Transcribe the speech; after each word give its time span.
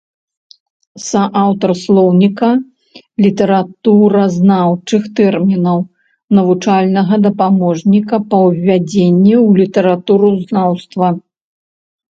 Суаўтар 1.07 1.71
слоўніка 1.81 2.47
літаратуразнаўчых 3.25 5.03
тэрмінаў, 5.19 5.77
навучальнага 6.37 7.15
дапаможніка 7.25 8.15
па 8.33 8.37
ўвядзенні 8.47 9.35
ў 9.47 9.49
літаратуразнаўства. 9.61 11.07